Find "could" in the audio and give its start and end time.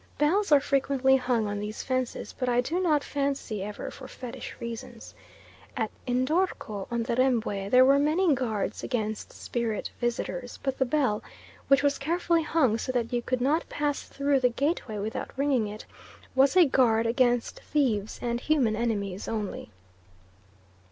13.21-13.41